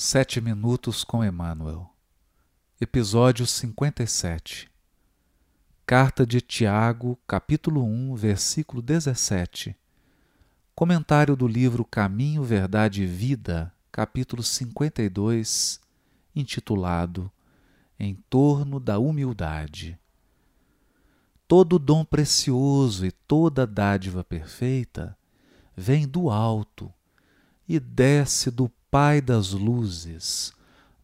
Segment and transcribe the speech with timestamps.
[0.00, 1.92] Sete Minutos com Emmanuel,
[2.80, 4.70] Episódio 57
[5.84, 9.76] Carta de Tiago, capítulo 1, versículo 17
[10.72, 15.80] Comentário do livro Caminho, Verdade e Vida, capítulo 52,
[16.32, 17.28] intitulado
[17.98, 19.98] Em torno da humildade.
[21.48, 25.18] Todo dom precioso e toda dádiva perfeita
[25.76, 26.94] vem do alto
[27.68, 30.50] e desce do Pai das luzes,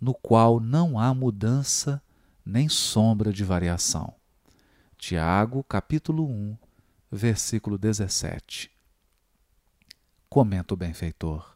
[0.00, 2.02] no qual não há mudança
[2.42, 4.14] nem sombra de variação.
[4.96, 6.56] Tiago, capítulo 1,
[7.12, 8.70] versículo 17.
[10.30, 11.54] Comenta o benfeitor.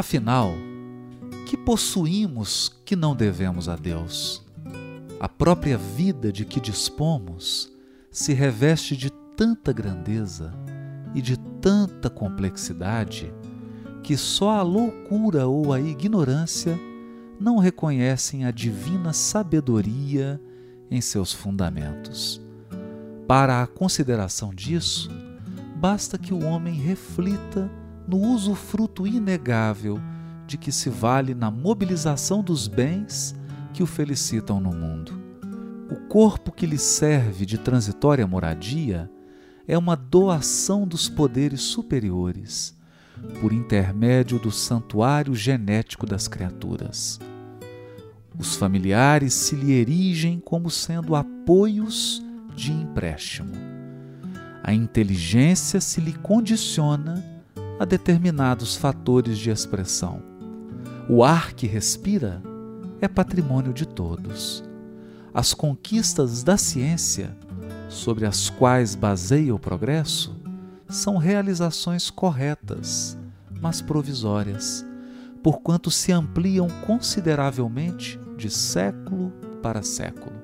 [0.00, 0.54] Afinal,
[1.44, 4.42] que possuímos que não devemos a Deus?
[5.20, 7.70] A própria vida de que dispomos
[8.10, 10.54] se reveste de tanta grandeza
[11.14, 13.30] e de tanta complexidade
[14.02, 16.80] que só a loucura ou a ignorância
[17.38, 20.40] não reconhecem a divina sabedoria
[20.90, 22.40] em seus fundamentos.
[23.28, 25.10] Para a consideração disso,
[25.76, 27.70] basta que o homem reflita
[28.10, 30.00] no usufruto inegável
[30.44, 33.36] de que se vale na mobilização dos bens
[33.72, 35.12] que o felicitam no mundo.
[35.88, 39.08] O corpo que lhe serve de transitória moradia
[39.66, 42.76] é uma doação dos poderes superiores,
[43.40, 47.20] por intermédio do santuário genético das criaturas.
[48.36, 52.20] Os familiares se lhe erigem como sendo apoios
[52.56, 53.52] de empréstimo.
[54.64, 57.29] A inteligência se lhe condiciona
[57.80, 60.22] a determinados fatores de expressão.
[61.08, 62.42] O ar que respira
[63.00, 64.62] é patrimônio de todos.
[65.32, 67.34] As conquistas da ciência,
[67.88, 70.36] sobre as quais baseia o progresso,
[70.90, 73.16] são realizações corretas,
[73.62, 74.84] mas provisórias,
[75.42, 79.32] porquanto se ampliam consideravelmente de século
[79.62, 80.36] para século.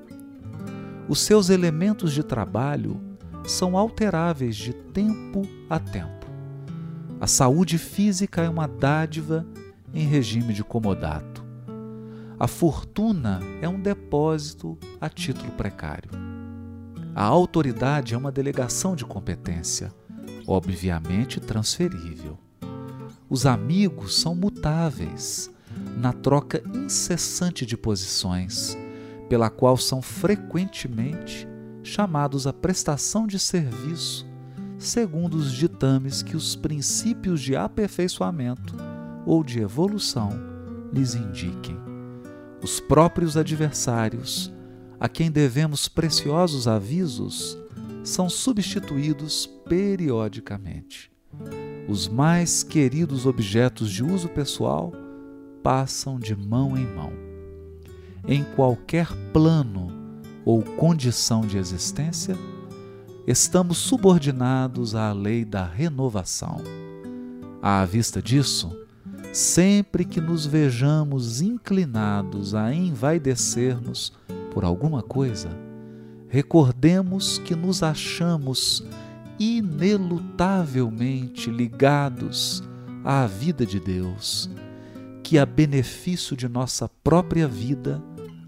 [1.07, 2.99] Os seus elementos de trabalho
[3.45, 6.16] são alteráveis de tempo a tempo
[7.19, 9.45] a saúde física é uma dádiva
[9.91, 11.43] em regime de comodato.
[12.39, 16.11] A fortuna é um depósito a título precário.
[17.15, 19.91] A autoridade é uma delegação de competência,
[20.45, 22.37] obviamente transferível.
[23.27, 25.49] Os amigos são mutáveis
[25.97, 28.77] na troca incessante de posições,
[29.27, 31.47] pela qual são frequentemente
[31.81, 34.26] chamados à prestação de serviço
[34.77, 38.75] segundo os ditames que os princípios de aperfeiçoamento
[39.25, 40.31] ou de evolução
[40.93, 41.77] lhes indiquem.
[42.61, 44.51] Os próprios adversários,
[44.99, 47.57] a quem devemos preciosos avisos,
[48.03, 51.11] são substituídos periodicamente.
[51.87, 54.91] Os mais queridos objetos de uso pessoal
[55.61, 57.11] passam de mão em mão.
[58.27, 59.91] Em qualquer plano
[60.43, 62.37] ou condição de existência,
[63.27, 66.61] estamos subordinados à lei da renovação.
[67.61, 68.71] À vista disso,
[69.33, 74.13] sempre que nos vejamos inclinados a envaidecer-nos
[74.53, 75.49] por alguma coisa,
[76.29, 78.81] recordemos que nos achamos
[79.37, 82.63] inelutavelmente ligados
[83.03, 84.49] à vida de Deus,
[85.21, 88.01] que a benefício de nossa própria vida,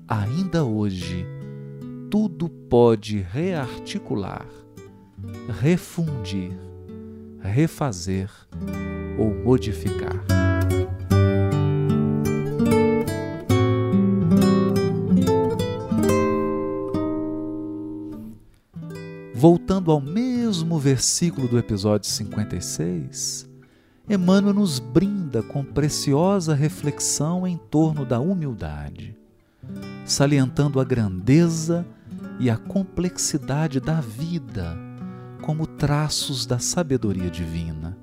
[0.07, 1.25] ainda hoje,
[2.09, 4.45] tudo pode rearticular
[5.59, 6.51] refundir,
[7.41, 8.29] refazer
[9.17, 10.23] ou modificar.
[19.33, 23.47] Voltando ao mesmo versículo do episódio 56,
[24.09, 29.15] Emmanuel nos brinda com preciosa reflexão em torno da humildade,
[30.05, 31.85] salientando a grandeza
[32.39, 34.88] e a complexidade da vida
[35.41, 37.97] como traços da sabedoria divina,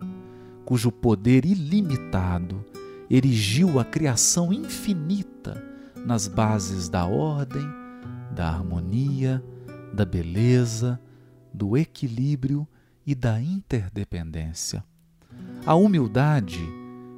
[0.65, 2.65] cujo poder ilimitado
[3.11, 5.63] erigiu a criação infinita
[6.05, 7.67] nas bases da ordem,
[8.33, 9.43] da harmonia,
[9.93, 11.01] da beleza,
[11.53, 12.67] do equilíbrio
[13.07, 14.85] e da interdependência.
[15.65, 16.61] A humildade,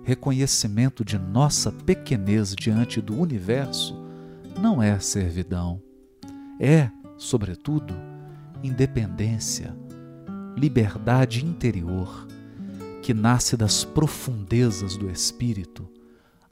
[0.04, 3.94] reconhecimento de nossa pequenez diante do universo,
[4.60, 5.82] não é servidão.
[6.60, 7.94] É, sobretudo,
[8.62, 9.74] independência,
[10.58, 12.26] liberdade interior,
[13.02, 15.88] que nasce das profundezas do espírito,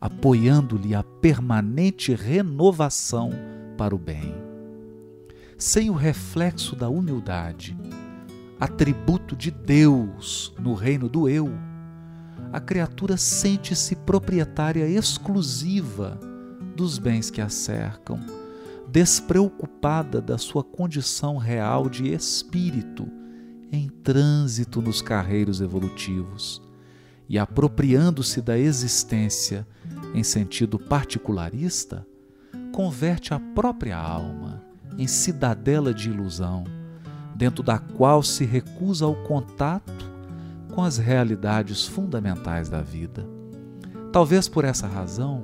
[0.01, 3.31] apoiando-lhe a permanente renovação
[3.77, 4.35] para o bem.
[5.59, 7.77] Sem o reflexo da humildade,
[8.61, 11.51] atributo de Deus no reino do eu,
[12.53, 16.19] a criatura sente-se proprietária exclusiva
[16.77, 18.21] dos bens que a cercam,
[18.89, 23.11] despreocupada da sua condição real de espírito
[23.71, 26.63] em trânsito nos carreiros evolutivos
[27.29, 29.67] e apropriando-se da existência
[30.15, 32.07] em sentido particularista,
[32.73, 34.63] converte a própria alma
[34.99, 36.65] em cidadela de ilusão,
[37.35, 40.11] dentro da qual se recusa ao contato
[40.75, 43.27] com as realidades fundamentais da vida.
[44.13, 45.43] Talvez por essa razão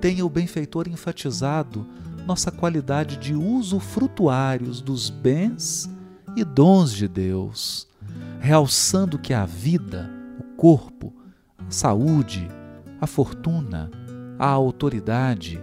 [0.00, 1.86] tenha o benfeitor enfatizado
[2.26, 5.88] nossa qualidade de usufrutuários dos bens
[6.36, 7.86] e dons de Deus,
[8.40, 11.12] realçando que a vida, o corpo,
[11.58, 12.48] a saúde,
[13.00, 13.90] a fortuna,
[14.38, 15.62] a autoridade,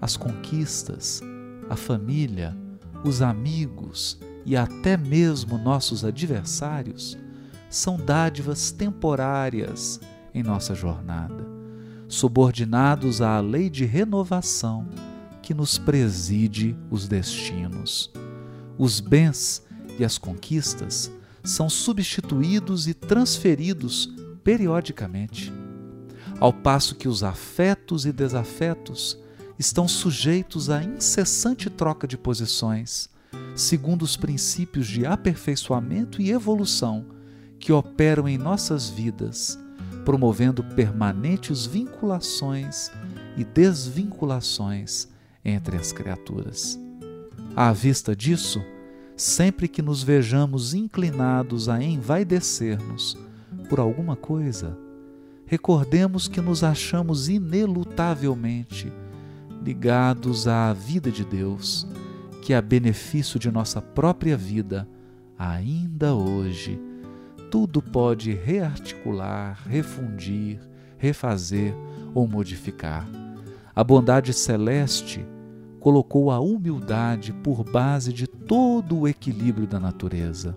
[0.00, 1.20] as conquistas,
[1.68, 2.56] a família,
[3.04, 7.18] os amigos e até mesmo nossos adversários
[7.68, 10.00] são dádivas temporárias
[10.32, 11.46] em nossa jornada,
[12.08, 14.86] subordinados à lei de renovação
[15.42, 18.12] que nos preside os destinos.
[18.78, 19.62] Os bens
[19.98, 21.10] e as conquistas
[21.42, 24.10] são substituídos e transferidos
[24.42, 25.52] periodicamente,
[26.40, 29.18] ao passo que os afetos e desafetos
[29.58, 33.08] estão sujeitos à incessante troca de posições,
[33.54, 37.06] segundo os princípios de aperfeiçoamento e evolução
[37.58, 39.58] que operam em nossas vidas,
[40.04, 42.90] promovendo permanentes vinculações
[43.36, 45.08] e desvinculações
[45.44, 46.78] entre as criaturas.
[47.56, 48.62] À vista disso,
[49.16, 53.18] sempre que nos vejamos inclinados a envaidecer-nos
[53.68, 54.76] por alguma coisa,
[55.46, 58.92] recordemos que nos achamos inelutavelmente
[59.62, 61.86] ligados à vida de Deus,
[62.42, 64.86] que a benefício de nossa própria vida,
[65.38, 66.78] ainda hoje,
[67.50, 70.60] tudo pode rearticular, refundir,
[70.98, 71.74] refazer
[72.12, 73.08] ou modificar.
[73.74, 75.24] A bondade celeste
[75.84, 80.56] colocou a humildade por base de todo o equilíbrio da natureza.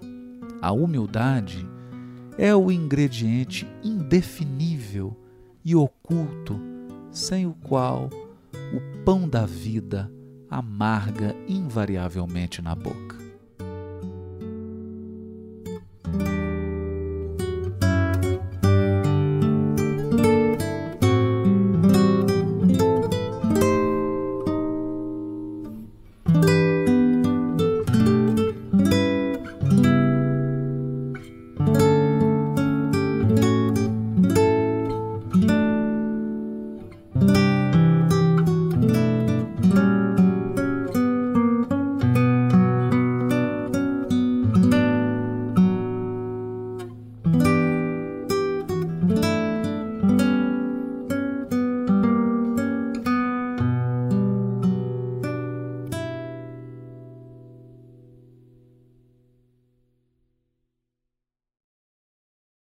[0.62, 1.68] A humildade
[2.38, 5.14] é o ingrediente indefinível
[5.66, 6.58] e oculto,
[7.12, 8.10] sem o qual
[8.74, 10.10] o pão da vida
[10.50, 13.17] amarga invariavelmente na boca.